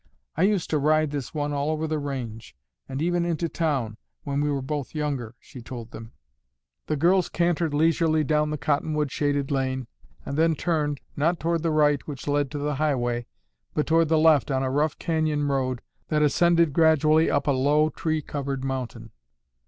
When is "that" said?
16.07-16.23